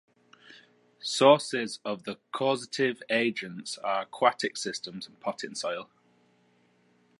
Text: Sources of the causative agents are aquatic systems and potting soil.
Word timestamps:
Sources 1.03 1.79
of 1.85 2.05
the 2.05 2.17
causative 2.31 3.03
agents 3.11 3.77
are 3.77 4.01
aquatic 4.01 4.57
systems 4.57 5.05
and 5.05 5.19
potting 5.19 5.53
soil. 5.53 5.91